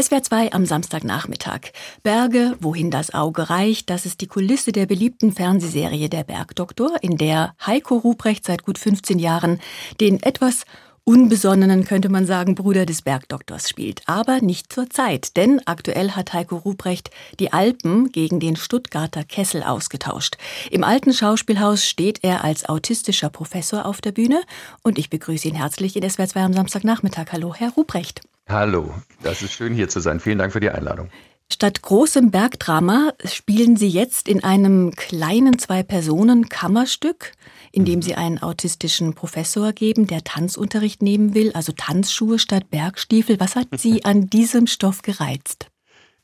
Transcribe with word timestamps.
SWR 0.00 0.22
2 0.22 0.52
am 0.52 0.64
Samstagnachmittag. 0.64 1.72
Berge, 2.02 2.56
wohin 2.60 2.90
das 2.90 3.12
Auge 3.12 3.50
reicht, 3.50 3.90
das 3.90 4.06
ist 4.06 4.22
die 4.22 4.28
Kulisse 4.28 4.72
der 4.72 4.86
beliebten 4.86 5.32
Fernsehserie 5.32 6.08
Der 6.08 6.24
Bergdoktor, 6.24 6.96
in 7.02 7.18
der 7.18 7.54
Heiko 7.66 7.96
Ruprecht 7.96 8.46
seit 8.46 8.64
gut 8.64 8.78
15 8.78 9.18
Jahren 9.18 9.60
den 10.00 10.22
etwas 10.22 10.64
unbesonnenen, 11.04 11.84
könnte 11.84 12.08
man 12.08 12.24
sagen, 12.24 12.54
Bruder 12.54 12.86
des 12.86 13.02
Bergdoktors 13.02 13.68
spielt. 13.68 14.00
Aber 14.06 14.40
nicht 14.40 14.72
zur 14.72 14.88
Zeit, 14.88 15.36
denn 15.36 15.60
aktuell 15.66 16.12
hat 16.12 16.32
Heiko 16.32 16.56
Ruprecht 16.56 17.10
die 17.38 17.52
Alpen 17.52 18.10
gegen 18.10 18.40
den 18.40 18.56
Stuttgarter 18.56 19.24
Kessel 19.24 19.62
ausgetauscht. 19.62 20.38
Im 20.70 20.82
alten 20.82 21.12
Schauspielhaus 21.12 21.84
steht 21.84 22.20
er 22.22 22.42
als 22.42 22.66
autistischer 22.66 23.28
Professor 23.28 23.84
auf 23.84 24.00
der 24.00 24.12
Bühne 24.12 24.40
und 24.82 24.98
ich 24.98 25.10
begrüße 25.10 25.48
ihn 25.48 25.56
herzlich 25.56 25.94
in 25.94 26.08
SWR 26.08 26.28
2 26.28 26.40
am 26.42 26.52
Samstagnachmittag. 26.54 27.26
Hallo, 27.32 27.54
Herr 27.54 27.72
Ruprecht. 27.72 28.22
Hallo, 28.50 28.92
das 29.22 29.42
ist 29.42 29.52
schön 29.52 29.74
hier 29.74 29.88
zu 29.88 30.00
sein. 30.00 30.18
Vielen 30.18 30.38
Dank 30.38 30.52
für 30.52 30.60
die 30.60 30.70
Einladung. 30.70 31.08
Statt 31.52 31.82
großem 31.82 32.30
Bergdrama 32.30 33.12
spielen 33.24 33.76
Sie 33.76 33.88
jetzt 33.88 34.28
in 34.28 34.42
einem 34.42 34.92
kleinen 34.92 35.58
Zwei-Personen-Kammerstück, 35.58 37.32
in 37.70 37.84
dem 37.84 38.02
Sie 38.02 38.14
einen 38.14 38.38
autistischen 38.38 39.14
Professor 39.14 39.72
geben, 39.72 40.06
der 40.06 40.24
Tanzunterricht 40.24 41.02
nehmen 41.02 41.34
will, 41.34 41.52
also 41.52 41.72
Tanzschuhe 41.72 42.38
statt 42.38 42.70
Bergstiefel. 42.70 43.38
Was 43.38 43.56
hat 43.56 43.68
Sie 43.76 44.04
an 44.04 44.28
diesem 44.28 44.66
Stoff 44.66 45.02
gereizt? 45.02 45.66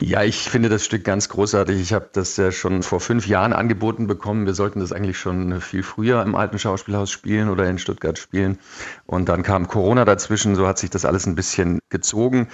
Ja, 0.02 0.22
ich 0.22 0.50
finde 0.50 0.68
das 0.68 0.84
Stück 0.84 1.04
ganz 1.04 1.30
großartig. 1.30 1.80
Ich 1.80 1.94
habe 1.94 2.10
das 2.12 2.36
ja 2.36 2.52
schon 2.52 2.82
vor 2.82 3.00
fünf 3.00 3.26
Jahren 3.26 3.54
angeboten 3.54 4.06
bekommen. 4.06 4.44
Wir 4.44 4.52
sollten 4.52 4.78
das 4.80 4.92
eigentlich 4.92 5.18
schon 5.18 5.58
viel 5.62 5.82
früher 5.82 6.20
im 6.22 6.34
alten 6.34 6.58
Schauspielhaus 6.58 7.10
spielen 7.10 7.48
oder 7.48 7.66
in 7.66 7.78
Stuttgart 7.78 8.18
spielen. 8.18 8.58
Und 9.06 9.30
dann 9.30 9.42
kam 9.42 9.68
Corona 9.68 10.04
dazwischen, 10.04 10.54
so 10.54 10.66
hat 10.66 10.76
sich 10.76 10.90
das 10.90 11.06
alles 11.06 11.24
ein 11.26 11.34
bisschen 11.34 11.78
gezogen. 11.88 12.48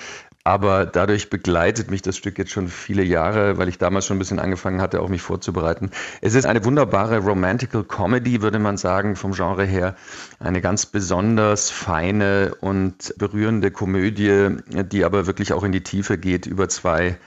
Aber 0.44 0.86
dadurch 0.86 1.30
begleitet 1.30 1.90
mich 1.90 2.02
das 2.02 2.16
Stück 2.16 2.36
jetzt 2.36 2.50
schon 2.50 2.66
viele 2.66 3.04
Jahre, 3.04 3.58
weil 3.58 3.68
ich 3.68 3.78
damals 3.78 4.06
schon 4.06 4.16
ein 4.16 4.18
bisschen 4.18 4.40
angefangen 4.40 4.80
hatte, 4.80 5.00
auch 5.00 5.08
mich 5.08 5.22
vorzubereiten. 5.22 5.90
Es 6.20 6.34
ist 6.34 6.46
eine 6.46 6.64
wunderbare 6.64 7.18
Romantical 7.18 7.84
Comedy, 7.84 8.42
würde 8.42 8.58
man 8.58 8.76
sagen, 8.76 9.14
vom 9.14 9.32
Genre 9.32 9.64
her. 9.64 9.94
Eine 10.40 10.60
ganz 10.60 10.86
besonders 10.86 11.70
feine 11.70 12.56
und 12.60 13.14
berührende 13.18 13.70
Komödie, 13.70 14.56
die 14.66 15.04
aber 15.04 15.26
wirklich 15.26 15.52
auch 15.52 15.62
in 15.62 15.70
die 15.70 15.84
Tiefe 15.84 16.18
geht 16.18 16.46
über 16.46 16.68
zwei 16.68 17.18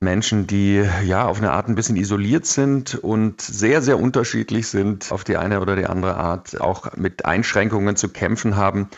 Menschen, 0.00 0.48
die 0.48 0.84
ja 1.04 1.26
auf 1.26 1.38
eine 1.38 1.52
Art 1.52 1.68
ein 1.68 1.76
bisschen 1.76 1.96
isoliert 1.96 2.46
sind 2.46 2.96
und 2.96 3.40
sehr, 3.40 3.82
sehr 3.82 4.00
unterschiedlich 4.00 4.66
sind 4.66 5.12
auf 5.12 5.22
die 5.22 5.36
eine 5.36 5.60
oder 5.60 5.76
die 5.76 5.86
andere 5.86 6.16
Art, 6.16 6.60
auch 6.60 6.96
mit 6.96 7.24
Einschränkungen 7.24 7.94
zu 7.94 8.08
kämpfen 8.08 8.56
haben 8.56 8.88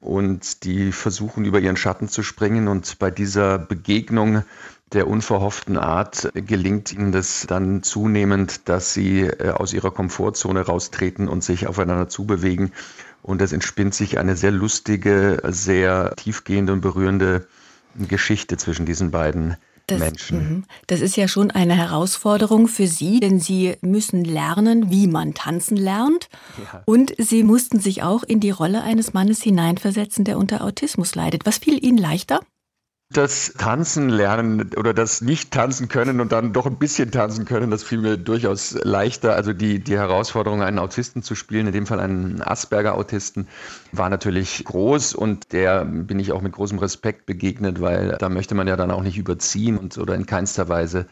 und 0.00 0.64
die 0.64 0.92
versuchen 0.92 1.44
über 1.44 1.60
ihren 1.60 1.76
Schatten 1.76 2.08
zu 2.08 2.22
springen 2.22 2.68
und 2.68 2.98
bei 2.98 3.10
dieser 3.10 3.58
Begegnung 3.58 4.44
der 4.92 5.08
unverhofften 5.08 5.78
Art 5.78 6.30
gelingt 6.34 6.92
ihnen 6.92 7.10
das 7.10 7.46
dann 7.48 7.82
zunehmend, 7.82 8.68
dass 8.68 8.94
sie 8.94 9.22
äh, 9.22 9.50
aus 9.50 9.72
ihrer 9.72 9.90
Komfortzone 9.90 10.60
raustreten 10.60 11.28
und 11.28 11.42
sich 11.42 11.66
aufeinander 11.66 12.08
zubewegen. 12.08 12.72
Und 13.22 13.42
es 13.42 13.52
entspinnt 13.52 13.94
sich 13.94 14.18
eine 14.18 14.36
sehr 14.36 14.52
lustige, 14.52 15.42
sehr 15.44 16.14
tiefgehende 16.14 16.72
und 16.72 16.82
berührende 16.82 17.48
Geschichte 17.96 18.56
zwischen 18.56 18.86
diesen 18.86 19.10
beiden 19.10 19.56
das, 19.86 20.00
Menschen. 20.00 20.38
Mhm. 20.38 20.64
Das 20.86 21.00
ist 21.00 21.16
ja 21.16 21.28
schon 21.28 21.50
eine 21.50 21.76
Herausforderung 21.76 22.68
für 22.68 22.86
Sie, 22.86 23.20
denn 23.20 23.38
Sie 23.38 23.76
müssen 23.80 24.24
lernen, 24.24 24.90
wie 24.90 25.06
man 25.06 25.34
tanzen 25.34 25.76
lernt. 25.76 26.28
Ja. 26.58 26.82
Und 26.84 27.14
Sie 27.18 27.42
mussten 27.42 27.80
sich 27.80 28.02
auch 28.02 28.22
in 28.22 28.40
die 28.40 28.50
Rolle 28.50 28.82
eines 28.82 29.12
Mannes 29.12 29.42
hineinversetzen, 29.42 30.24
der 30.24 30.38
unter 30.38 30.62
Autismus 30.62 31.14
leidet. 31.14 31.46
Was 31.46 31.58
fiel 31.58 31.82
Ihnen 31.84 31.98
leichter? 31.98 32.40
Das 33.12 33.52
Tanzen 33.56 34.08
lernen 34.08 34.72
oder 34.76 34.92
das 34.92 35.20
nicht 35.20 35.52
tanzen 35.52 35.86
können 35.86 36.20
und 36.20 36.32
dann 36.32 36.52
doch 36.52 36.66
ein 36.66 36.76
bisschen 36.76 37.12
tanzen 37.12 37.44
können, 37.44 37.70
das 37.70 37.84
fiel 37.84 37.98
mir 37.98 38.16
durchaus 38.16 38.76
leichter. 38.82 39.36
Also 39.36 39.52
die, 39.52 39.78
die 39.78 39.96
Herausforderung, 39.96 40.60
einen 40.60 40.80
Autisten 40.80 41.22
zu 41.22 41.36
spielen, 41.36 41.68
in 41.68 41.72
dem 41.72 41.86
Fall 41.86 42.00
einen 42.00 42.42
Asperger-Autisten, 42.42 43.46
war 43.92 44.10
natürlich 44.10 44.64
groß 44.64 45.14
und 45.14 45.52
der 45.52 45.84
bin 45.84 46.18
ich 46.18 46.32
auch 46.32 46.42
mit 46.42 46.52
großem 46.52 46.80
Respekt 46.80 47.26
begegnet, 47.26 47.80
weil 47.80 48.16
da 48.18 48.28
möchte 48.28 48.56
man 48.56 48.66
ja 48.66 48.76
dann 48.76 48.90
auch 48.90 49.02
nicht 49.02 49.18
überziehen 49.18 49.78
und 49.78 49.96
oder 49.98 50.16
in 50.16 50.26
keinster 50.26 50.68
Weise 50.68 51.06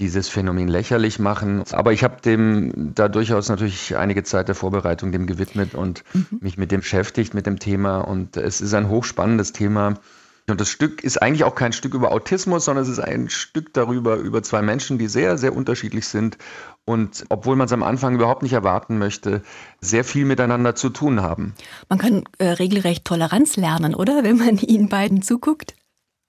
dieses 0.00 0.28
Phänomen 0.28 0.68
lächerlich 0.68 1.20
machen. 1.20 1.62
Aber 1.70 1.92
ich 1.92 2.02
habe 2.02 2.20
dem 2.20 2.94
da 2.94 3.08
durchaus 3.08 3.48
natürlich 3.48 3.96
einige 3.96 4.24
Zeit 4.24 4.48
der 4.48 4.54
Vorbereitung 4.56 5.12
dem 5.12 5.26
gewidmet 5.26 5.74
und 5.74 6.02
mhm. 6.14 6.38
mich 6.40 6.58
mit 6.58 6.72
dem 6.72 6.80
beschäftigt, 6.80 7.34
mit 7.34 7.46
dem 7.46 7.60
Thema. 7.60 8.00
Und 8.00 8.36
es 8.36 8.60
ist 8.60 8.74
ein 8.74 8.88
hochspannendes 8.88 9.52
Thema 9.52 9.94
und 10.50 10.60
das 10.60 10.68
Stück 10.70 11.02
ist 11.04 11.20
eigentlich 11.20 11.44
auch 11.44 11.54
kein 11.54 11.72
Stück 11.72 11.94
über 11.94 12.12
Autismus, 12.12 12.64
sondern 12.64 12.82
es 12.82 12.88
ist 12.88 12.98
ein 13.00 13.28
Stück 13.28 13.72
darüber, 13.74 14.16
über 14.16 14.42
zwei 14.42 14.62
Menschen, 14.62 14.98
die 14.98 15.08
sehr, 15.08 15.38
sehr 15.38 15.54
unterschiedlich 15.54 16.06
sind 16.06 16.38
und, 16.84 17.24
obwohl 17.28 17.56
man 17.56 17.66
es 17.66 17.72
am 17.72 17.82
Anfang 17.82 18.14
überhaupt 18.14 18.42
nicht 18.42 18.54
erwarten 18.54 18.98
möchte, 18.98 19.42
sehr 19.80 20.04
viel 20.04 20.24
miteinander 20.24 20.74
zu 20.74 20.88
tun 20.88 21.22
haben. 21.22 21.54
Man 21.88 21.98
kann 21.98 22.24
äh, 22.38 22.46
regelrecht 22.48 23.04
Toleranz 23.04 23.56
lernen, 23.56 23.94
oder? 23.94 24.24
Wenn 24.24 24.38
man 24.38 24.56
ihnen 24.58 24.88
beiden 24.88 25.22
zuguckt? 25.22 25.74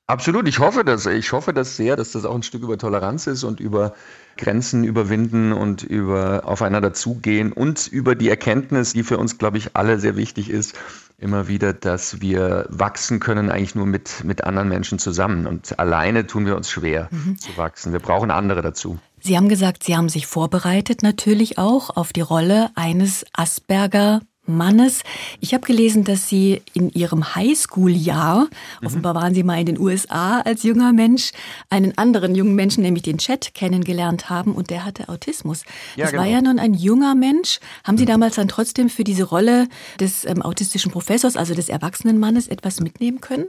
Absolut, 0.10 0.48
ich 0.48 0.58
hoffe 0.58 0.84
das. 0.84 1.06
Ich 1.06 1.34
hoffe 1.34 1.54
das 1.54 1.78
sehr, 1.78 1.96
dass 1.96 2.14
das 2.14 2.26
auch 2.26 2.34
ein 2.34 2.42
Stück 2.42 2.64
über 2.64 2.80
Toleranz 2.80 3.28
ist 3.28 3.44
und 3.44 3.60
über 3.60 3.94
Grenzen 4.38 4.84
überwinden 4.84 5.54
und 5.54 5.84
über 5.84 6.42
aufeinander 6.46 6.94
zugehen 6.94 7.54
und 7.54 7.86
über 7.86 8.16
die 8.16 8.28
Erkenntnis, 8.28 8.94
die 8.94 9.04
für 9.04 9.20
uns, 9.20 9.38
glaube 9.38 9.60
ich, 9.60 9.76
alle 9.76 10.00
sehr 10.00 10.16
wichtig 10.16 10.50
ist, 10.50 10.76
immer 11.20 11.48
wieder, 11.48 11.74
dass 11.74 12.22
wir 12.22 12.66
wachsen 12.70 13.20
können 13.20 13.50
eigentlich 13.50 13.76
nur 13.76 13.86
mit, 13.86 14.24
mit 14.24 14.44
anderen 14.44 14.70
Menschen 14.70 15.00
zusammen. 15.00 15.48
Und 15.48 15.78
alleine 15.80 16.26
tun 16.28 16.46
wir 16.46 16.56
uns 16.56 16.70
schwer 16.70 17.10
mhm. 17.12 17.38
zu 17.38 17.58
wachsen. 17.58 17.92
Wir 17.94 18.00
brauchen 18.00 18.32
andere 18.32 18.62
dazu. 18.62 19.00
Sie 19.22 19.36
haben 19.36 19.50
gesagt, 19.50 19.84
Sie 19.84 19.98
haben 19.98 20.10
sich 20.10 20.28
vorbereitet 20.28 21.04
natürlich 21.04 21.58
auch 21.58 21.96
auf 21.96 22.14
die 22.14 22.22
Rolle 22.22 22.70
eines 22.76 23.26
Asperger 23.34 24.22
Mannes. 24.50 25.04
Ich 25.40 25.54
habe 25.54 25.66
gelesen, 25.66 26.04
dass 26.04 26.28
Sie 26.28 26.62
in 26.74 26.90
Ihrem 26.90 27.36
Highschool-Jahr, 27.36 28.48
mhm. 28.82 28.88
offenbar 28.88 29.16
waren 29.16 29.34
Sie 29.34 29.44
mal 29.44 29.60
in 29.60 29.66
den 29.66 29.80
USA 29.80 30.42
als 30.42 30.64
junger 30.64 30.94
Mensch, 30.94 31.32
einen 31.70 31.98
anderen 31.98 32.36
jungen 32.36 32.56
Menschen, 32.56 32.84
nämlich 32.84 33.04
den 33.04 33.18
Chat, 33.18 33.54
kennengelernt 33.54 34.30
haben 34.30 34.54
und 34.54 34.70
der 34.70 34.86
hatte 34.86 35.10
Autismus. 35.10 35.64
Ja, 35.96 36.04
das 36.04 36.12
genau. 36.12 36.24
war 36.24 36.30
ja 36.30 36.42
nun 36.42 36.60
ein 36.60 36.74
junger 36.74 37.16
Mensch. 37.16 37.60
Haben 37.84 37.98
Sie 37.98 38.04
mhm. 38.04 38.10
damals 38.10 38.36
dann 38.36 38.48
trotzdem 38.48 38.90
für 38.90 39.04
diese 39.04 39.24
Rolle 39.24 39.68
des 40.00 40.26
ähm, 40.26 40.42
autistischen 40.42 40.92
Professors, 40.92 41.38
also 41.38 41.54
des 41.54 41.70
erwachsenen 41.70 42.20
Mannes, 42.20 42.48
etwas 42.48 42.80
mitnehmen 42.80 43.22
können? 43.22 43.48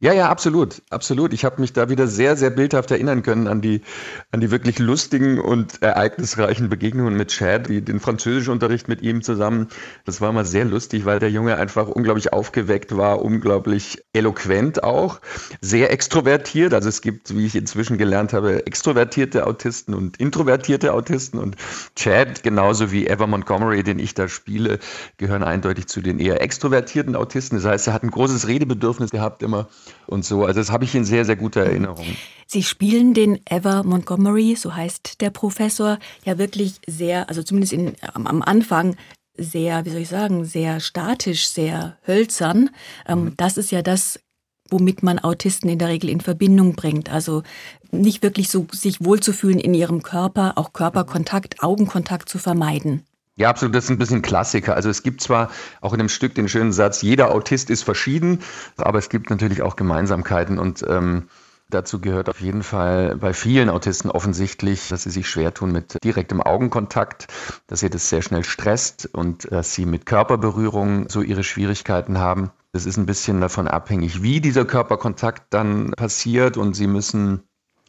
Ja, 0.00 0.12
ja, 0.12 0.28
absolut, 0.28 0.80
absolut. 0.90 1.32
Ich 1.32 1.44
habe 1.44 1.60
mich 1.60 1.72
da 1.72 1.88
wieder 1.88 2.06
sehr, 2.06 2.36
sehr 2.36 2.50
bildhaft 2.50 2.92
erinnern 2.92 3.24
können 3.24 3.48
an 3.48 3.60
die, 3.60 3.82
an 4.30 4.40
die 4.40 4.52
wirklich 4.52 4.78
lustigen 4.78 5.40
und 5.40 5.82
ereignisreichen 5.82 6.68
Begegnungen 6.68 7.16
mit 7.16 7.30
Chad, 7.30 7.68
die, 7.68 7.82
den 7.82 7.98
Französischunterricht 7.98 8.86
mit 8.86 9.02
ihm 9.02 9.22
zusammen. 9.22 9.66
Das 10.04 10.20
war 10.20 10.30
mal 10.30 10.44
sehr 10.44 10.64
lustig, 10.64 11.04
weil 11.04 11.18
der 11.18 11.32
Junge 11.32 11.56
einfach 11.56 11.88
unglaublich 11.88 12.32
aufgeweckt 12.32 12.96
war, 12.96 13.22
unglaublich 13.22 14.00
eloquent 14.12 14.84
auch, 14.84 15.20
sehr 15.60 15.90
extrovertiert. 15.90 16.74
Also 16.74 16.88
es 16.88 17.00
gibt, 17.00 17.36
wie 17.36 17.46
ich 17.46 17.56
inzwischen 17.56 17.98
gelernt 17.98 18.32
habe, 18.32 18.68
extrovertierte 18.68 19.48
Autisten 19.48 19.94
und 19.94 20.18
introvertierte 20.18 20.92
Autisten 20.94 21.40
und 21.40 21.56
Chad, 21.96 22.44
genauso 22.44 22.92
wie 22.92 23.08
Ever 23.08 23.26
Montgomery, 23.26 23.82
den 23.82 23.98
ich 23.98 24.14
da 24.14 24.28
spiele, 24.28 24.78
gehören 25.16 25.42
eindeutig 25.42 25.88
zu 25.88 26.02
den 26.02 26.20
eher 26.20 26.40
extrovertierten 26.40 27.16
Autisten. 27.16 27.56
Das 27.56 27.64
heißt, 27.64 27.88
er 27.88 27.94
hat 27.94 28.04
ein 28.04 28.12
großes 28.12 28.46
Redebedürfnis 28.46 29.10
gehabt 29.10 29.42
immer 29.42 29.68
und 30.06 30.24
so. 30.24 30.44
Also 30.44 30.60
das 30.60 30.70
habe 30.70 30.84
ich 30.84 30.94
in 30.94 31.04
sehr, 31.04 31.24
sehr 31.24 31.36
guter 31.36 31.62
Erinnerung. 31.62 32.06
Sie 32.46 32.62
spielen 32.62 33.14
den 33.14 33.40
Ever 33.46 33.84
Montgomery, 33.84 34.56
so 34.56 34.74
heißt 34.74 35.20
der 35.20 35.30
Professor, 35.30 35.98
ja 36.24 36.38
wirklich 36.38 36.76
sehr, 36.86 37.28
also 37.28 37.42
zumindest 37.42 37.72
in, 37.72 37.94
am 38.14 38.42
Anfang 38.42 38.96
sehr, 39.38 39.84
wie 39.84 39.90
soll 39.90 40.00
ich 40.00 40.08
sagen, 40.08 40.44
sehr 40.44 40.80
statisch, 40.80 41.48
sehr 41.48 41.96
hölzern. 42.06 42.70
Ähm, 43.06 43.24
mhm. 43.24 43.34
Das 43.36 43.56
ist 43.56 43.70
ja 43.70 43.82
das, 43.82 44.20
womit 44.68 45.02
man 45.02 45.18
Autisten 45.18 45.70
in 45.70 45.78
der 45.78 45.88
Regel 45.88 46.10
in 46.10 46.20
Verbindung 46.20 46.74
bringt. 46.74 47.10
Also 47.10 47.42
nicht 47.90 48.22
wirklich 48.22 48.50
so 48.50 48.66
sich 48.72 49.04
wohlzufühlen 49.04 49.60
in 49.60 49.74
ihrem 49.74 50.02
Körper, 50.02 50.52
auch 50.56 50.72
Körperkontakt, 50.72 51.62
Augenkontakt 51.62 52.28
zu 52.28 52.38
vermeiden. 52.38 53.04
Ja, 53.38 53.50
absolut. 53.50 53.74
Das 53.74 53.84
ist 53.84 53.90
ein 53.90 53.98
bisschen 53.98 54.20
Klassiker. 54.20 54.74
Also 54.74 54.90
es 54.90 55.04
gibt 55.04 55.20
zwar 55.20 55.50
auch 55.80 55.92
in 55.92 55.98
dem 55.98 56.08
Stück 56.08 56.34
den 56.34 56.48
schönen 56.48 56.72
Satz, 56.72 57.02
jeder 57.02 57.30
Autist 57.30 57.70
ist 57.70 57.84
verschieden, 57.84 58.40
aber 58.76 58.98
es 58.98 59.08
gibt 59.08 59.30
natürlich 59.30 59.62
auch 59.62 59.76
Gemeinsamkeiten 59.76 60.58
und 60.58 60.84
ähm, 60.88 61.28
Dazu 61.70 62.00
gehört 62.00 62.30
auf 62.30 62.40
jeden 62.40 62.62
Fall 62.62 63.16
bei 63.16 63.34
vielen 63.34 63.68
Autisten 63.68 64.10
offensichtlich, 64.10 64.88
dass 64.88 65.02
sie 65.02 65.10
sich 65.10 65.28
schwer 65.28 65.52
tun 65.52 65.70
mit 65.70 66.02
direktem 66.02 66.40
Augenkontakt, 66.40 67.26
dass 67.66 67.80
sie 67.80 67.90
das 67.90 68.08
sehr 68.08 68.22
schnell 68.22 68.42
stresst 68.42 69.06
und 69.12 69.52
dass 69.52 69.74
sie 69.74 69.84
mit 69.84 70.06
Körperberührung 70.06 71.10
so 71.10 71.20
ihre 71.20 71.44
Schwierigkeiten 71.44 72.20
haben. 72.20 72.52
Das 72.72 72.86
ist 72.86 72.96
ein 72.96 73.04
bisschen 73.04 73.42
davon 73.42 73.68
abhängig, 73.68 74.22
wie 74.22 74.40
dieser 74.40 74.64
Körperkontakt 74.64 75.52
dann 75.52 75.90
passiert 75.90 76.56
und 76.56 76.72
sie 76.72 76.86
müssen 76.86 77.42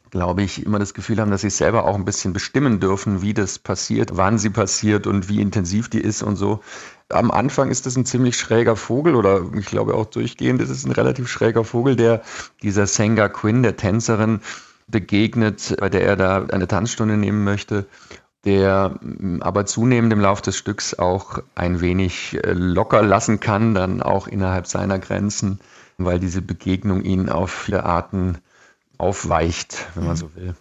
glaube 0.10 0.44
ich, 0.44 0.66
immer 0.66 0.80
das 0.80 0.94
Gefühl 0.94 1.20
haben, 1.20 1.32
dass 1.32 1.42
sie 1.42 1.50
selber 1.50 1.86
auch 1.86 1.96
ein 1.96 2.06
bisschen 2.06 2.34
bestimmen 2.34 2.80
dürfen, 2.80 3.22
wie 3.22 3.34
das 3.34 3.60
passiert, 3.60 4.12
wann 4.18 4.38
sie 4.38 4.50
passiert 4.50 5.08
und 5.08 5.30
wie 5.30 5.42
intensiv 5.42 5.90
die 5.90 6.02
ist 6.02 6.24
und 6.24 6.36
so. 6.36 6.62
Am 7.10 7.32
Anfang 7.32 7.70
ist 7.70 7.86
das 7.86 7.96
ein 7.96 8.06
ziemlich 8.06 8.38
schräger 8.38 8.76
Vogel 8.76 9.16
oder 9.16 9.44
ich 9.58 9.66
glaube 9.66 9.96
auch 9.96 10.06
durchgehend 10.06 10.62
ist 10.62 10.70
es 10.70 10.86
ein 10.86 10.92
relativ 10.92 11.28
schräger 11.28 11.64
Vogel, 11.64 11.96
der 11.96 12.22
dieser 12.62 12.88
Senga 12.88 13.30
Quinn, 13.30 13.64
der 13.64 13.78
Tänzerin, 13.78 14.42
begegnet, 14.88 15.76
bei 15.80 15.90
der 15.90 16.02
er 16.02 16.16
da 16.16 16.46
eine 16.46 16.68
Tanzstunde 16.68 17.16
nehmen 17.16 17.44
möchte 17.44 17.86
der 18.46 19.00
aber 19.42 19.66
zunehmend 19.66 20.14
im 20.14 20.22
Laufe 20.22 20.42
des 20.42 20.56
Stücks 20.56 20.94
auch 20.94 21.40
ein 21.56 21.82
wenig 21.82 22.38
äh, 22.44 22.54
locker 22.54 23.02
lassen 23.02 23.40
kann, 23.40 23.74
dann 23.74 24.02
auch 24.02 24.28
innerhalb 24.28 24.68
seiner 24.68 25.00
Grenzen, 25.00 25.60
weil 25.98 26.20
diese 26.20 26.42
Begegnung 26.42 27.04
ihn 27.04 27.30
auf 27.30 27.52
viele 27.52 27.84
Arten 27.84 28.38
aufweicht, 29.00 29.88
wenn 29.96 30.04
man 30.04 30.14
mhm. 30.14 30.18
so 30.18 30.36
will. 30.36 30.56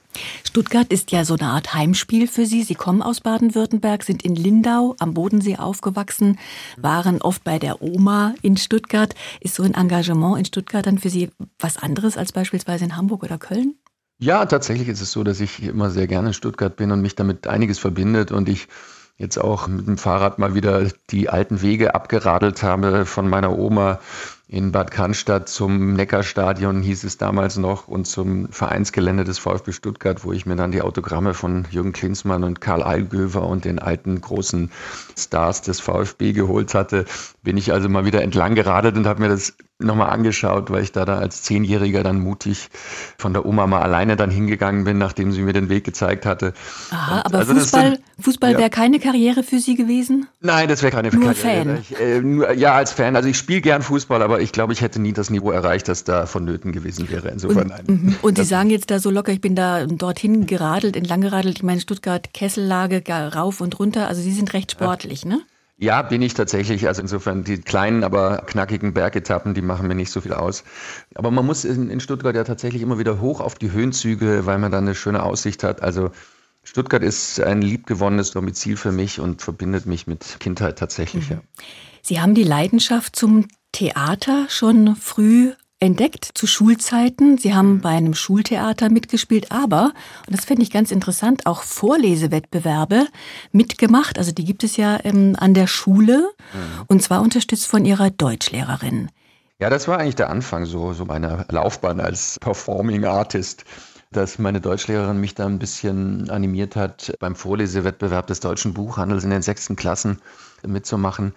Stuttgart 0.44 0.90
ist 0.90 1.10
ja 1.12 1.24
so 1.24 1.34
eine 1.34 1.48
Art 1.48 1.74
Heimspiel 1.74 2.28
für 2.28 2.46
Sie. 2.46 2.62
Sie 2.62 2.74
kommen 2.74 3.02
aus 3.02 3.20
Baden-Württemberg, 3.20 4.04
sind 4.04 4.24
in 4.24 4.34
Lindau 4.34 4.94
am 4.98 5.12
Bodensee 5.12 5.56
aufgewachsen, 5.56 6.38
waren 6.76 7.20
oft 7.20 7.44
bei 7.44 7.58
der 7.58 7.82
Oma 7.82 8.34
in 8.40 8.56
Stuttgart. 8.56 9.14
Ist 9.40 9.56
so 9.56 9.64
ein 9.64 9.74
Engagement 9.74 10.38
in 10.38 10.44
Stuttgart 10.44 10.86
dann 10.86 10.98
für 10.98 11.10
Sie 11.10 11.30
was 11.58 11.76
anderes 11.76 12.16
als 12.16 12.32
beispielsweise 12.32 12.84
in 12.84 12.96
Hamburg 12.96 13.24
oder 13.24 13.38
Köln? 13.38 13.74
Ja, 14.20 14.46
tatsächlich 14.46 14.88
ist 14.88 15.00
es 15.00 15.12
so, 15.12 15.22
dass 15.24 15.40
ich 15.40 15.62
immer 15.62 15.90
sehr 15.90 16.06
gerne 16.06 16.28
in 16.28 16.34
Stuttgart 16.34 16.74
bin 16.74 16.90
und 16.92 17.02
mich 17.02 17.16
damit 17.16 17.46
einiges 17.46 17.78
verbindet 17.78 18.32
und 18.32 18.48
ich 18.48 18.68
jetzt 19.16 19.36
auch 19.36 19.66
mit 19.66 19.86
dem 19.86 19.98
Fahrrad 19.98 20.38
mal 20.38 20.54
wieder 20.54 20.88
die 21.10 21.28
alten 21.28 21.60
Wege 21.60 21.94
abgeradelt 21.94 22.62
habe 22.62 23.04
von 23.04 23.28
meiner 23.28 23.58
Oma 23.58 23.98
in 24.50 24.72
Bad 24.72 24.90
Cannstatt 24.90 25.50
zum 25.50 25.92
Neckarstadion 25.92 26.80
hieß 26.80 27.04
es 27.04 27.18
damals 27.18 27.58
noch 27.58 27.86
und 27.86 28.06
zum 28.06 28.48
Vereinsgelände 28.50 29.24
des 29.24 29.38
VfB 29.38 29.72
Stuttgart, 29.72 30.24
wo 30.24 30.32
ich 30.32 30.46
mir 30.46 30.56
dann 30.56 30.72
die 30.72 30.80
Autogramme 30.80 31.34
von 31.34 31.66
Jürgen 31.70 31.92
Klinsmann 31.92 32.44
und 32.44 32.58
Karl 32.62 32.82
Algöver 32.82 33.46
und 33.46 33.66
den 33.66 33.78
alten 33.78 34.22
großen 34.22 34.70
Stars 35.18 35.60
des 35.60 35.80
VfB 35.80 36.32
geholt 36.32 36.72
hatte, 36.72 37.04
bin 37.42 37.58
ich 37.58 37.72
also 37.74 37.90
mal 37.90 38.06
wieder 38.06 38.22
entlang 38.22 38.54
geradelt 38.54 38.96
und 38.96 39.06
habe 39.06 39.20
mir 39.20 39.28
das 39.28 39.54
nochmal 39.78 40.10
angeschaut, 40.10 40.70
weil 40.70 40.82
ich 40.82 40.90
da, 40.90 41.04
da 41.04 41.18
als 41.18 41.42
Zehnjähriger 41.42 42.02
dann 42.02 42.18
mutig 42.18 42.68
von 43.16 43.32
der 43.32 43.46
Oma 43.46 43.66
mal 43.68 43.80
alleine 43.80 44.16
dann 44.16 44.30
hingegangen 44.30 44.84
bin, 44.84 44.98
nachdem 44.98 45.30
sie 45.30 45.40
mir 45.40 45.52
den 45.52 45.68
Weg 45.68 45.84
gezeigt 45.84 46.26
hatte. 46.26 46.52
Aha, 46.90 47.18
und 47.18 47.26
aber 47.26 47.38
also 47.38 47.54
Fußball, 47.54 47.90
sind, 47.92 48.02
Fußball 48.20 48.52
ja. 48.52 48.58
wäre 48.58 48.70
keine 48.70 48.98
Karriere 48.98 49.44
für 49.44 49.60
Sie 49.60 49.76
gewesen? 49.76 50.26
Nein, 50.40 50.68
das 50.68 50.82
wäre 50.82 50.90
keine 50.90 51.10
nur 51.10 51.32
Karriere. 51.32 51.64
Fan. 51.64 51.78
Ich, 51.80 52.00
äh, 52.00 52.20
nur, 52.20 52.52
ja, 52.54 52.74
als 52.74 52.92
Fan. 52.92 53.14
Also 53.14 53.28
ich 53.28 53.38
spiele 53.38 53.60
gern 53.60 53.82
Fußball, 53.82 54.20
aber 54.20 54.40
ich 54.40 54.50
glaube, 54.50 54.72
ich 54.72 54.80
hätte 54.80 55.00
nie 55.00 55.12
das 55.12 55.30
Niveau 55.30 55.52
erreicht, 55.52 55.86
das 55.86 56.02
da 56.02 56.26
vonnöten 56.26 56.72
gewesen 56.72 57.08
wäre. 57.08 57.28
Insofern 57.28 57.64
und, 57.64 57.68
nein. 57.68 57.84
Mhm. 57.86 58.16
Und 58.20 58.36
Sie 58.36 58.44
sagen 58.44 58.70
jetzt 58.70 58.90
da 58.90 58.98
so 58.98 59.10
locker, 59.10 59.30
ich 59.32 59.40
bin 59.40 59.54
da 59.54 59.86
dorthin 59.86 60.46
geradelt, 60.46 60.96
entlang 60.96 61.20
geradelt. 61.20 61.58
Ich 61.58 61.62
meine, 61.62 61.80
Stuttgart, 61.80 62.34
Kessellage, 62.34 63.02
rauf 63.08 63.60
und 63.60 63.78
runter. 63.78 64.08
Also 64.08 64.22
Sie 64.22 64.32
sind 64.32 64.52
recht 64.54 64.72
sportlich, 64.72 65.22
ja. 65.22 65.30
ne? 65.30 65.40
Ja, 65.80 66.02
bin 66.02 66.22
ich 66.22 66.34
tatsächlich. 66.34 66.88
Also 66.88 67.00
insofern 67.02 67.44
die 67.44 67.60
kleinen, 67.60 68.02
aber 68.02 68.42
knackigen 68.46 68.94
Bergetappen, 68.94 69.54
die 69.54 69.62
machen 69.62 69.86
mir 69.86 69.94
nicht 69.94 70.10
so 70.10 70.20
viel 70.20 70.32
aus. 70.32 70.64
Aber 71.14 71.30
man 71.30 71.46
muss 71.46 71.64
in, 71.64 71.88
in 71.88 72.00
Stuttgart 72.00 72.34
ja 72.34 72.42
tatsächlich 72.42 72.82
immer 72.82 72.98
wieder 72.98 73.20
hoch 73.20 73.40
auf 73.40 73.54
die 73.54 73.70
Höhenzüge, 73.70 74.44
weil 74.44 74.58
man 74.58 74.72
dann 74.72 74.84
eine 74.84 74.96
schöne 74.96 75.22
Aussicht 75.22 75.62
hat. 75.62 75.80
Also 75.80 76.10
Stuttgart 76.64 77.02
ist 77.04 77.40
ein 77.40 77.62
liebgewonnenes 77.62 78.32
Domizil 78.32 78.76
für 78.76 78.90
mich 78.90 79.20
und 79.20 79.40
verbindet 79.40 79.86
mich 79.86 80.08
mit 80.08 80.40
Kindheit 80.40 80.80
tatsächlich. 80.80 81.30
Mhm. 81.30 81.36
Ja. 81.36 81.42
Sie 82.02 82.20
haben 82.20 82.34
die 82.34 82.42
Leidenschaft 82.42 83.14
zum 83.14 83.46
Theater 83.70 84.46
schon 84.48 84.96
früh 84.96 85.52
entdeckt 85.80 86.28
zu 86.34 86.46
Schulzeiten. 86.46 87.38
Sie 87.38 87.54
haben 87.54 87.80
bei 87.80 87.90
einem 87.90 88.14
Schultheater 88.14 88.90
mitgespielt, 88.90 89.52
aber, 89.52 89.92
und 90.26 90.36
das 90.36 90.44
finde 90.44 90.62
ich 90.62 90.70
ganz 90.70 90.90
interessant, 90.90 91.46
auch 91.46 91.62
Vorlesewettbewerbe 91.62 93.06
mitgemacht. 93.52 94.18
Also 94.18 94.32
die 94.32 94.44
gibt 94.44 94.64
es 94.64 94.76
ja 94.76 94.98
ähm, 95.04 95.36
an 95.38 95.54
der 95.54 95.66
Schule 95.66 96.30
mhm. 96.52 96.84
und 96.88 97.02
zwar 97.02 97.22
unterstützt 97.22 97.66
von 97.66 97.84
ihrer 97.84 98.10
Deutschlehrerin. 98.10 99.10
Ja, 99.60 99.70
das 99.70 99.88
war 99.88 99.98
eigentlich 99.98 100.16
der 100.16 100.30
Anfang 100.30 100.66
so, 100.66 100.92
so 100.92 101.04
meiner 101.04 101.44
Laufbahn 101.48 102.00
als 102.00 102.38
Performing 102.40 103.04
Artist 103.04 103.64
dass 104.10 104.38
meine 104.38 104.60
Deutschlehrerin 104.60 105.20
mich 105.20 105.34
da 105.34 105.46
ein 105.46 105.58
bisschen 105.58 106.30
animiert 106.30 106.76
hat, 106.76 107.12
beim 107.18 107.34
Vorlesewettbewerb 107.34 108.26
des 108.26 108.40
deutschen 108.40 108.72
Buchhandels 108.72 109.24
in 109.24 109.30
den 109.30 109.42
sechsten 109.42 109.76
Klassen 109.76 110.20
mitzumachen. 110.66 111.34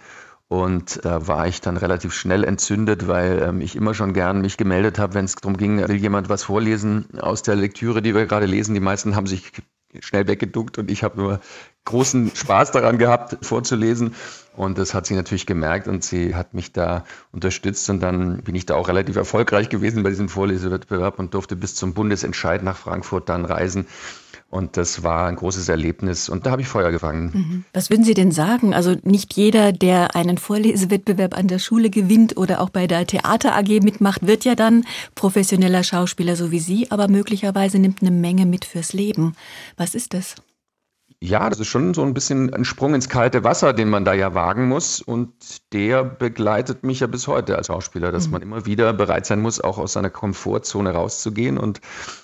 Und 0.51 1.05
da 1.05 1.27
war 1.29 1.47
ich 1.47 1.61
dann 1.61 1.77
relativ 1.77 2.13
schnell 2.13 2.43
entzündet, 2.43 3.07
weil 3.07 3.41
ähm, 3.41 3.61
ich 3.61 3.77
immer 3.77 3.93
schon 3.93 4.11
gern 4.11 4.41
mich 4.41 4.57
gemeldet 4.57 4.99
habe, 4.99 5.13
wenn 5.13 5.23
es 5.23 5.35
darum 5.35 5.55
ging, 5.55 5.87
will 5.87 5.95
jemand 5.95 6.27
was 6.27 6.43
vorlesen 6.43 7.05
aus 7.21 7.41
der 7.41 7.55
Lektüre, 7.55 8.01
die 8.01 8.13
wir 8.13 8.25
gerade 8.25 8.47
lesen. 8.47 8.73
Die 8.73 8.81
meisten 8.81 9.15
haben 9.15 9.27
sich 9.27 9.53
schnell 10.01 10.27
weggeduckt 10.27 10.77
und 10.77 10.91
ich 10.91 11.05
habe 11.05 11.21
nur 11.21 11.39
großen 11.85 12.35
Spaß 12.35 12.71
daran 12.71 12.97
gehabt, 12.97 13.45
vorzulesen. 13.45 14.13
Und 14.53 14.77
das 14.77 14.93
hat 14.93 15.05
sie 15.05 15.15
natürlich 15.15 15.45
gemerkt 15.45 15.87
und 15.87 16.03
sie 16.03 16.35
hat 16.35 16.53
mich 16.53 16.73
da 16.73 17.05
unterstützt 17.31 17.89
und 17.89 18.01
dann 18.01 18.43
bin 18.43 18.53
ich 18.53 18.65
da 18.65 18.75
auch 18.75 18.89
relativ 18.89 19.15
erfolgreich 19.15 19.69
gewesen 19.69 20.03
bei 20.03 20.09
diesem 20.09 20.27
Vorlesewettbewerb 20.27 21.17
und 21.17 21.33
durfte 21.33 21.55
bis 21.55 21.75
zum 21.75 21.93
Bundesentscheid 21.93 22.61
nach 22.61 22.75
Frankfurt 22.75 23.29
dann 23.29 23.45
reisen. 23.45 23.87
Und 24.51 24.75
das 24.75 25.01
war 25.01 25.27
ein 25.27 25.37
großes 25.37 25.69
Erlebnis 25.69 26.27
und 26.27 26.45
da 26.45 26.51
habe 26.51 26.61
ich 26.61 26.67
Feuer 26.67 26.91
gefangen. 26.91 27.31
Mhm. 27.33 27.65
Was 27.73 27.89
würden 27.89 28.03
Sie 28.03 28.13
denn 28.13 28.31
sagen? 28.31 28.73
Also 28.73 28.95
nicht 29.03 29.33
jeder, 29.37 29.71
der 29.71 30.13
einen 30.13 30.37
Vorlesewettbewerb 30.37 31.37
an 31.37 31.47
der 31.47 31.57
Schule 31.57 31.89
gewinnt 31.89 32.35
oder 32.35 32.59
auch 32.59 32.69
bei 32.69 32.85
der 32.85 33.07
Theater 33.07 33.55
AG 33.55 33.81
mitmacht, 33.81 34.27
wird 34.27 34.43
ja 34.43 34.55
dann 34.55 34.83
professioneller 35.15 35.83
Schauspieler 35.83 36.35
so 36.35 36.51
wie 36.51 36.59
Sie, 36.59 36.91
aber 36.91 37.07
möglicherweise 37.07 37.79
nimmt 37.79 38.01
eine 38.01 38.11
Menge 38.11 38.45
mit 38.45 38.65
fürs 38.65 38.91
Leben. 38.91 39.35
Was 39.77 39.95
ist 39.95 40.13
das? 40.13 40.35
Ja, 41.23 41.47
das 41.51 41.59
ist 41.59 41.67
schon 41.67 41.93
so 41.93 42.01
ein 42.01 42.15
bisschen 42.15 42.51
ein 42.51 42.65
Sprung 42.65 42.95
ins 42.95 43.07
kalte 43.07 43.43
Wasser, 43.43 43.73
den 43.73 43.89
man 43.89 44.05
da 44.05 44.13
ja 44.13 44.33
wagen 44.33 44.67
muss. 44.67 45.01
Und 45.01 45.31
der 45.71 46.03
begleitet 46.03 46.83
mich 46.83 47.01
ja 47.01 47.07
bis 47.07 47.27
heute 47.27 47.57
als 47.57 47.67
Schauspieler, 47.67 48.11
dass 48.11 48.25
mhm. 48.25 48.31
man 48.31 48.41
immer 48.41 48.65
wieder 48.65 48.91
bereit 48.91 49.27
sein 49.27 49.39
muss, 49.39 49.61
auch 49.61 49.77
aus 49.77 49.93
seiner 49.93 50.09
Komfortzone 50.09 50.91
rauszugehen 50.91 51.59
und 51.59 51.79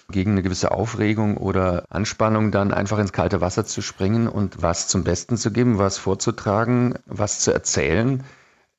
gegen 0.10 0.32
eine 0.32 0.42
gewisse 0.42 0.72
Aufregung 0.72 1.38
oder 1.38 1.86
Anspannung 1.90 2.52
dann 2.52 2.74
einfach 2.74 2.98
ins 2.98 3.14
kalte 3.14 3.40
Wasser 3.40 3.66
zu 3.66 3.84
springen 3.84 4.28
und 4.28 4.64
was 4.64 4.88
zum 4.88 5.04
Besten 5.04 5.38
zu 5.38 5.52
geben, 5.52 5.78
was 5.78 6.00
vorzutragen, 6.00 6.96
was 7.06 7.42
zu 7.42 7.54
erzählen 7.54 8.24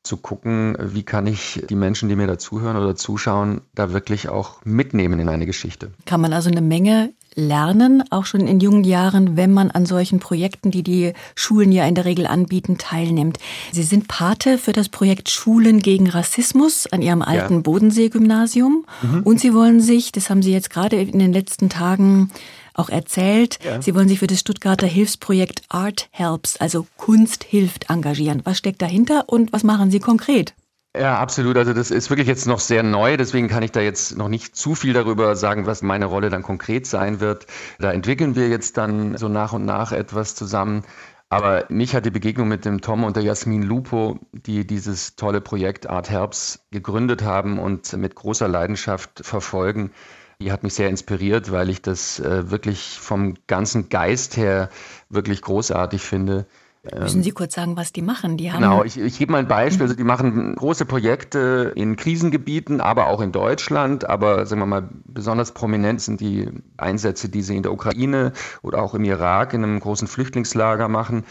zu 0.08 0.16
gucken, 0.16 0.76
wie 0.81 1.02
kann 1.02 1.26
ich 1.26 1.62
die 1.69 1.76
Menschen, 1.76 2.08
die 2.08 2.16
mir 2.16 2.26
da 2.26 2.38
zuhören 2.38 2.76
oder 2.76 2.96
zuschauen, 2.96 3.60
da 3.75 3.93
wirklich 3.93 4.28
auch 4.28 4.64
mitnehmen 4.64 5.20
in 5.20 5.28
eine 5.28 5.46
Geschichte. 5.46 5.93
Kann 6.06 6.20
man 6.20 6.32
also 6.32 6.50
eine 6.50 6.62
Menge 6.62 7.12
lernen, 7.34 8.02
auch 8.10 8.25
schon 8.25 8.46
in 8.49 8.58
jungen 8.58 8.84
Jahren, 8.84 9.37
wenn 9.37 9.52
man 9.52 9.70
an 9.70 9.87
solchen 9.87 10.19
Projekten, 10.19 10.70
die 10.70 10.82
die 10.82 11.12
Schulen 11.37 11.70
ja 11.70 11.87
in 11.87 11.94
der 11.94 12.05
Regel 12.05 12.26
anbieten, 12.26 12.78
teilnimmt. 12.78 13.38
Sie 13.70 13.84
sind 13.84 14.08
Pate 14.08 14.58
für 14.58 14.72
das 14.72 14.88
Projekt 14.88 15.31
Schulen 15.31 15.78
gegen 15.78 16.08
Rassismus 16.08 16.87
an 16.90 17.00
Ihrem 17.02 17.22
alten 17.22 17.54
ja. 17.54 17.61
Bodensee-Gymnasium. 17.61 18.87
Mhm. 19.02 19.22
Und 19.22 19.40
Sie 19.40 19.54
wollen 19.54 19.81
sich, 19.81 20.11
das 20.11 20.31
haben 20.31 20.43
Sie 20.43 20.52
jetzt 20.52 20.70
gerade 20.70 20.96
in 20.96 21.19
den 21.19 21.32
letzten 21.32 21.69
Tagen 21.69 22.31
auch 22.78 22.88
erzählt, 22.88 23.58
ja. 23.64 23.82
Sie 23.82 23.94
wollen 23.94 24.08
sich 24.08 24.18
für 24.18 24.26
das 24.26 24.40
Stuttgarter 24.40 24.87
Hilfsprojekt 24.87 25.62
Art 25.68 26.08
Helps, 26.11 26.56
also 26.56 26.87
Kunst 26.97 27.44
hilft, 27.44 27.90
engagieren. 27.90 28.42
Was 28.44 28.58
steckt 28.58 28.82
dahinter 28.82 29.25
und 29.26 29.52
was 29.52 29.64
machen 29.64 29.90
Sie 29.90 30.00
konkret? 30.00 30.54
Ja, 30.97 31.18
absolut. 31.18 31.56
Also 31.56 31.75
das 31.75 31.90
ist 31.90 32.11
wirklich 32.11 32.26
jetzt 32.26 32.47
noch 32.47 32.61
sehr 32.61 32.82
neu, 32.82 33.16
deswegen 33.16 33.49
kann 33.49 33.62
ich 33.62 33.73
da 33.73 33.80
jetzt 33.80 34.16
noch 34.16 34.28
nicht 34.28 34.56
zu 34.56 34.75
viel 34.75 34.94
darüber 34.94 35.37
sagen, 35.37 35.66
was 35.66 35.82
meine 35.82 36.06
Rolle 36.06 36.30
dann 36.30 36.42
konkret 36.42 36.87
sein 36.87 37.20
wird. 37.20 37.47
Da 37.78 37.92
entwickeln 37.92 38.35
wir 38.35 38.49
jetzt 38.49 38.76
dann 38.78 39.16
so 39.16 39.28
nach 39.28 39.52
und 39.52 39.64
nach 39.64 39.92
etwas 39.92 40.35
zusammen. 40.35 40.82
Aber 41.30 41.66
mich 41.68 41.94
hat 41.94 42.06
die 42.06 42.11
Begegnung 42.11 42.49
mit 42.49 42.64
dem 42.64 42.80
Tom 42.80 43.04
und 43.04 43.16
der 43.16 43.23
Jasmin 43.23 43.62
Lupo, 43.62 44.18
die 44.32 44.66
dieses 44.66 45.14
tolle 45.14 45.42
Projekt 45.42 45.87
Art 45.87 46.08
Herbst 46.08 46.61
gegründet 46.70 47.23
haben 47.23 47.58
und 47.58 47.92
mit 47.92 48.14
großer 48.14 48.49
Leidenschaft 48.49 49.20
verfolgen, 49.25 49.92
die 50.40 50.52
hat 50.52 50.62
mich 50.62 50.75
sehr 50.75 50.88
inspiriert, 50.88 51.50
weil 51.50 51.68
ich 51.68 51.83
das 51.83 52.21
äh, 52.21 52.50
wirklich 52.50 52.99
vom 53.00 53.35
ganzen 53.47 53.88
Geist 53.88 54.37
her 54.37 54.71
wirklich 55.09 55.42
großartig 55.42 56.02
finde. 56.02 56.47
Müssen 56.97 57.23
Sie 57.23 57.33
kurz 57.33 57.54
sagen, 57.54 57.76
was 57.76 57.92
die 57.92 58.02
machen? 58.02 58.37
Die 58.37 58.52
haben 58.52 58.62
genau, 58.62 58.85
ich, 58.85 58.99
ich 58.99 59.18
gebe 59.18 59.33
mal 59.33 59.38
ein 59.38 59.49
Beispiel. 59.49 59.83
Also 59.83 59.95
die 59.95 60.04
machen 60.04 60.54
große 60.54 60.87
Projekte 60.87 61.73
in 61.75 61.97
Krisengebieten, 61.97 62.80
aber 62.80 63.09
auch 63.09 63.21
in 63.21 63.33
Deutschland. 63.33 64.09
Aber 64.09 64.47
sagen 64.47 64.62
wir 64.62 64.66
mal, 64.66 64.88
besonders 65.04 65.52
prominent 65.52 66.00
sind 66.00 66.21
die 66.21 66.49
Einsätze, 66.76 67.28
die 67.28 67.42
sie 67.42 67.57
in 67.57 67.62
der 67.62 67.73
Ukraine 67.73 68.33
oder 68.62 68.80
auch 68.80 68.95
im 68.95 69.04
Irak 69.04 69.52
in 69.54 69.64
einem 69.64 69.80
großen 69.80 70.09
Flüchtlingslager 70.09 70.88
machen. 70.88 71.25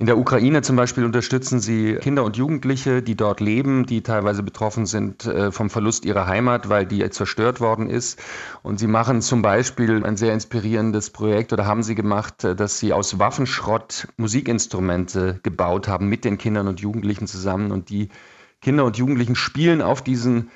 In 0.00 0.06
der 0.06 0.16
Ukraine 0.16 0.62
zum 0.62 0.76
Beispiel 0.76 1.04
unterstützen 1.04 1.60
sie 1.60 1.96
Kinder 1.96 2.24
und 2.24 2.38
Jugendliche, 2.38 3.02
die 3.02 3.16
dort 3.16 3.40
leben, 3.40 3.84
die 3.84 4.00
teilweise 4.00 4.42
betroffen 4.42 4.86
sind 4.86 5.26
äh, 5.26 5.52
vom 5.52 5.68
Verlust 5.68 6.06
ihrer 6.06 6.26
Heimat, 6.26 6.70
weil 6.70 6.86
die 6.86 7.06
zerstört 7.10 7.60
worden 7.60 7.90
ist. 7.90 8.18
Und 8.62 8.80
sie 8.80 8.86
machen 8.86 9.20
zum 9.20 9.42
Beispiel 9.42 10.02
ein 10.02 10.16
sehr 10.16 10.32
inspirierendes 10.32 11.10
Projekt 11.10 11.52
oder 11.52 11.66
haben 11.66 11.82
sie 11.82 11.94
gemacht, 11.94 12.44
äh, 12.44 12.56
dass 12.56 12.78
sie 12.78 12.94
aus 12.94 13.18
Waffenschrott 13.18 14.08
Musikinstrumente 14.16 15.38
gebaut 15.42 15.86
haben 15.86 16.08
mit 16.08 16.24
den 16.24 16.38
Kindern 16.38 16.66
und 16.66 16.80
Jugendlichen 16.80 17.26
zusammen. 17.26 17.70
Und 17.70 17.90
die 17.90 18.08
Kinder 18.62 18.86
und 18.86 18.96
Jugendlichen 18.96 19.36
spielen 19.36 19.82
auf 19.82 20.00
diesen 20.00 20.48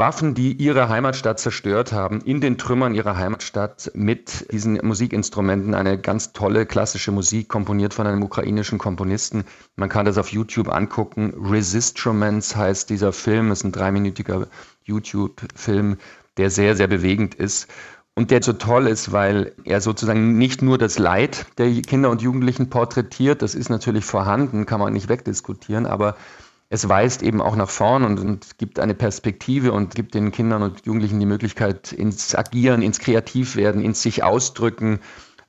Waffen, 0.00 0.34
die 0.34 0.54
ihre 0.54 0.88
Heimatstadt 0.88 1.38
zerstört 1.38 1.92
haben, 1.92 2.22
in 2.22 2.40
den 2.40 2.56
Trümmern 2.56 2.94
ihrer 2.94 3.18
Heimatstadt 3.18 3.90
mit 3.94 4.50
diesen 4.50 4.80
Musikinstrumenten. 4.82 5.74
Eine 5.74 5.98
ganz 5.98 6.32
tolle 6.32 6.64
klassische 6.64 7.12
Musik, 7.12 7.50
komponiert 7.50 7.92
von 7.92 8.06
einem 8.06 8.22
ukrainischen 8.22 8.78
Komponisten. 8.78 9.44
Man 9.76 9.90
kann 9.90 10.06
das 10.06 10.16
auf 10.16 10.32
YouTube 10.32 10.70
angucken. 10.70 11.34
Resistruments 11.38 12.56
heißt 12.56 12.88
dieser 12.88 13.12
Film. 13.12 13.50
Es 13.50 13.58
ist 13.58 13.64
ein 13.64 13.72
dreiminütiger 13.72 14.48
YouTube-Film, 14.84 15.98
der 16.38 16.48
sehr, 16.48 16.76
sehr 16.76 16.88
bewegend 16.88 17.34
ist 17.34 17.68
und 18.14 18.30
der 18.30 18.42
so 18.42 18.54
toll 18.54 18.86
ist, 18.86 19.12
weil 19.12 19.52
er 19.64 19.82
sozusagen 19.82 20.38
nicht 20.38 20.62
nur 20.62 20.78
das 20.78 20.98
Leid 20.98 21.44
der 21.58 21.70
Kinder 21.82 22.08
und 22.08 22.22
Jugendlichen 22.22 22.70
porträtiert, 22.70 23.42
das 23.42 23.54
ist 23.54 23.68
natürlich 23.68 24.06
vorhanden, 24.06 24.64
kann 24.64 24.80
man 24.80 24.94
nicht 24.94 25.10
wegdiskutieren, 25.10 25.84
aber 25.84 26.16
es 26.72 26.88
weist 26.88 27.22
eben 27.22 27.42
auch 27.42 27.56
nach 27.56 27.68
vorn 27.68 28.04
und, 28.04 28.20
und, 28.20 28.58
gibt 28.58 28.78
eine 28.78 28.94
Perspektive 28.94 29.72
und 29.72 29.96
gibt 29.96 30.14
den 30.14 30.30
Kindern 30.30 30.62
und 30.62 30.86
Jugendlichen 30.86 31.18
die 31.18 31.26
Möglichkeit, 31.26 31.92
ins 31.92 32.34
Agieren, 32.34 32.80
ins 32.80 33.00
Kreativwerden, 33.00 33.82
ins 33.82 34.00
sich 34.02 34.22
ausdrücken 34.22 35.00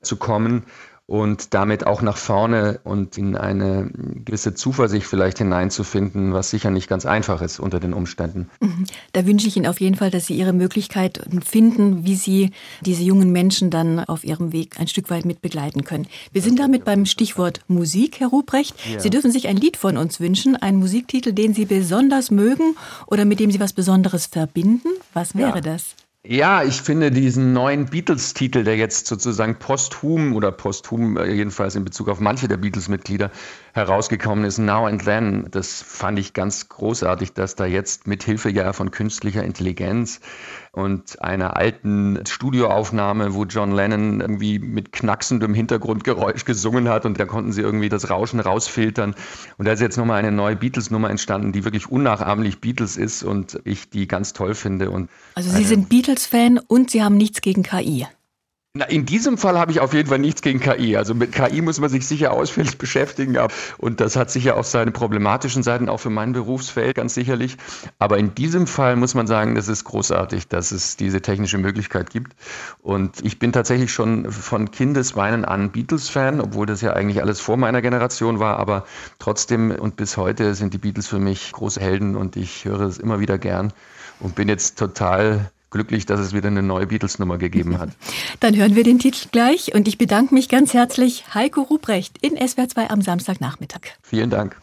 zu 0.02 0.18
kommen 0.18 0.66
und 1.12 1.54
damit 1.54 1.86
auch 1.86 2.02
nach 2.02 2.16
vorne 2.16 2.80
und 2.86 3.18
in 3.18 3.36
eine 3.36 3.92
gewisse 4.24 4.54
Zuversicht 4.54 5.06
vielleicht 5.06 5.40
hineinzufinden, 5.40 6.32
was 6.32 6.52
sicher 6.52 6.72
nicht 6.72 6.88
ganz 6.88 7.06
einfach 7.06 7.42
ist 7.42 7.60
unter 7.60 7.82
den 7.82 7.92
Umständen. 7.92 8.50
Mhm. 8.62 8.86
Da 9.12 9.26
wünsche 9.26 9.46
ich 9.46 9.58
Ihnen 9.58 9.68
auf 9.68 9.82
jeden 9.82 9.98
Fall, 9.98 10.10
dass 10.10 10.28
Sie 10.28 10.36
Ihre 10.36 10.54
Möglichkeit 10.54 11.22
finden, 11.46 12.06
wie 12.06 12.16
Sie 12.16 12.52
diese 12.86 13.04
jungen 13.04 13.34
Menschen 13.34 13.70
dann 13.70 14.00
auf 14.00 14.24
ihrem 14.24 14.54
Weg 14.54 14.80
ein 14.80 14.88
Stück 14.88 15.10
weit 15.10 15.26
mit 15.26 15.42
begleiten 15.42 15.84
können. 15.84 16.08
Wir 16.32 16.42
sind 16.42 16.60
damit 16.60 16.86
beim 16.86 17.06
Stichwort 17.06 17.60
Musik, 17.68 18.22
Herr 18.22 18.30
Ruprecht. 18.30 18.74
Ja. 18.90 19.02
Sie 19.02 19.10
dürfen 19.10 19.34
sich 19.34 19.50
ein 19.50 19.58
Lied 19.58 19.76
von 19.76 19.98
uns 19.98 20.22
wünschen, 20.22 20.56
einen 20.56 20.80
Musiktitel, 20.80 21.34
den 21.34 21.54
Sie 21.54 21.66
besonders 21.66 22.32
mögen 22.32 22.78
oder 23.06 23.26
mit 23.26 23.42
dem 23.42 23.52
Sie 23.52 23.60
was 23.60 23.74
Besonderes 23.74 24.28
verbinden. 24.28 24.88
Was 25.14 25.36
wäre 25.36 25.56
ja. 25.56 25.62
das? 25.62 25.94
Ja, 26.24 26.64
ich 26.64 26.84
finde 26.84 27.10
diesen 27.10 27.52
neuen 27.52 27.88
Beatles-Titel, 27.88 28.64
der 28.64 28.78
jetzt 28.78 29.08
sozusagen 29.08 29.58
posthum 29.58 30.36
oder 30.36 30.52
posthum 30.52 31.18
äh, 31.18 31.26
jedenfalls 31.34 31.76
in 31.76 31.84
Bezug 31.84 32.10
auf 32.10 32.20
manche 32.20 32.48
der 32.48 32.58
Beatles-Mitglieder 32.58 33.32
herausgekommen 33.74 34.46
ist, 34.46 34.58
Now 34.58 34.86
and 34.86 35.04
Then, 35.06 35.48
das 35.52 35.82
fand 35.82 36.20
ich 36.20 36.34
ganz 36.34 36.70
großartig, 36.70 37.34
dass 37.34 37.56
da 37.56 37.66
jetzt 37.66 38.08
mit 38.08 38.24
Hilfe 38.24 38.50
ja 38.50 38.74
von 38.74 38.92
künstlicher 38.92 39.44
Intelligenz 39.44 40.20
und 40.74 41.22
einer 41.22 41.58
alten 41.58 42.20
Studioaufnahme, 42.26 43.34
wo 43.34 43.44
John 43.46 43.72
Lennon 43.72 44.22
irgendwie 44.22 44.60
mit 44.60 44.92
knacksendem 44.92 45.54
Hintergrundgeräusch 45.54 46.46
gesungen 46.46 46.88
hat 46.88 47.06
und 47.06 47.20
da 47.20 47.26
konnten 47.26 47.52
sie 47.52 47.62
irgendwie 47.62 47.90
das 47.90 48.10
Rauschen 48.10 48.40
rausfiltern. 48.40 49.16
Und 49.58 49.66
da 49.66 49.74
ist 49.74 49.82
jetzt 49.82 49.98
nochmal 49.98 50.20
eine 50.20 50.32
neue 50.32 50.56
Beatles-Nummer 50.56 51.10
entstanden, 51.10 51.52
die 51.52 51.66
wirklich 51.66 51.90
unnachahmlich 51.90 52.62
Beatles 52.62 52.96
ist 52.98 53.24
und 53.24 53.60
ich 53.66 53.90
die 53.90 54.08
ganz 54.08 54.34
toll 54.34 54.56
finde. 54.56 54.92
Und 54.92 55.10
also 55.36 55.50
Sie 55.50 55.66
sind 55.66 55.90
Beatles-Fan 55.90 56.58
und 56.58 56.90
Sie 56.90 57.04
haben 57.04 57.18
nichts 57.18 57.42
gegen 57.42 57.64
KI. 57.64 58.08
Na, 58.74 58.86
in 58.86 59.06
diesem 59.06 59.38
Fall 59.38 59.60
habe 59.60 59.74
ich 59.74 59.82
auf 59.82 59.94
jeden 59.94 60.08
Fall 60.08 60.20
nichts 60.20 60.42
gegen 60.42 60.62
KI. 60.62 60.96
Also 60.96 61.14
mit 61.14 61.34
KI 61.34 61.62
muss 61.62 61.82
man 61.82 61.90
sich 61.90 62.08
sicher 62.08 62.32
ausführlich 62.32 62.78
beschäftigen. 62.78 63.38
Und 63.78 64.00
das 64.00 64.16
hat 64.16 64.32
sicher 64.32 64.56
auch 64.56 64.64
seine 64.64 64.92
problematischen 64.92 65.62
Seiten, 65.62 65.90
auch 65.90 65.98
für 65.98 66.10
mein 66.10 66.32
Berufsfeld 66.32 66.96
ganz 66.96 67.14
sicherlich. 67.14 67.58
Aber 68.00 68.18
in 68.18 68.34
diesem 68.34 68.68
Fall 68.68 68.96
muss 68.96 69.14
man 69.14 69.28
sagen, 69.28 69.56
das 69.56 69.68
ist 69.68 69.84
großartig, 69.84 70.48
dass 70.48 70.72
es 70.72 70.96
diese 70.96 71.22
technische 71.22 71.58
Möglichkeit 71.58 72.12
gibt. 72.12 72.34
Und 72.82 73.20
ich 73.26 73.40
bin 73.40 73.52
tatsächlich 73.52 73.92
schon 73.92 74.32
von 74.32 74.72
Kindesbeinen 74.72 75.44
an 75.44 75.74
Beatles-Fan, 75.74 76.40
obwohl 76.40 76.66
das 76.66 76.80
ja 76.80 76.94
eigentlich 76.94 77.22
alles 77.22 77.42
vor 77.42 77.58
meiner 77.58 77.82
Generation 77.82 78.40
war. 78.40 78.58
Aber 78.58 78.86
trotzdem 79.20 79.72
und 79.72 79.98
bis 79.98 80.16
heute 80.16 80.56
sind 80.56 80.74
die 80.74 80.78
Beatles 80.78 81.10
für 81.10 81.20
mich 81.20 81.52
große 81.52 81.82
Helden 81.82 82.16
und 82.16 82.38
ich 82.38 82.64
höre 82.64 82.82
es 82.82 83.00
immer 83.00 83.20
wieder 83.20 83.38
gern 83.38 83.74
und 84.22 84.36
bin 84.36 84.48
jetzt 84.48 84.80
total 84.80 85.52
glücklich, 85.72 86.06
dass 86.06 86.20
es 86.20 86.34
wieder 86.34 86.48
eine 86.48 86.62
neue 86.62 86.88
Beatles-Nummer 86.88 87.38
gegeben 87.38 87.80
hat. 87.80 87.90
Dann 88.40 88.56
hören 88.56 88.76
wir 88.76 88.84
den 88.84 89.00
Titel 89.00 89.30
gleich 89.32 89.74
und 89.74 89.88
ich 89.88 89.98
bedanke 89.98 90.34
mich 90.34 90.50
ganz 90.50 90.74
herzlich 90.74 91.34
Heiko 91.34 91.62
Ruprecht 91.62 92.18
in 92.22 92.36
SWR 92.36 92.70
2 92.70 92.90
am 92.90 93.02
Samstagnachmittag. 93.02 93.82
Vielen 94.04 94.30
Dank. 94.30 94.58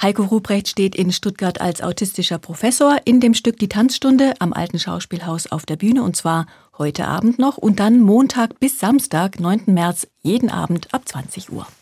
Heiko 0.00 0.22
Ruprecht 0.22 0.68
steht 0.68 0.94
in 0.94 1.12
Stuttgart 1.12 1.60
als 1.60 1.82
autistischer 1.82 2.38
Professor 2.38 2.96
in 3.04 3.20
dem 3.20 3.34
Stück 3.34 3.58
Die 3.58 3.68
Tanzstunde 3.68 4.32
am 4.38 4.54
Alten 4.54 4.78
Schauspielhaus 4.78 5.46
auf 5.48 5.66
der 5.66 5.76
Bühne 5.76 6.02
und 6.02 6.16
zwar 6.16 6.46
heute 6.78 7.06
Abend 7.06 7.38
noch 7.38 7.58
und 7.58 7.80
dann 7.80 8.00
Montag 8.00 8.58
bis 8.60 8.78
Samstag, 8.78 9.38
9. 9.38 9.64
März, 9.66 10.06
jeden 10.22 10.48
Abend 10.48 10.94
ab 10.94 11.06
20 11.06 11.52
Uhr. 11.52 11.66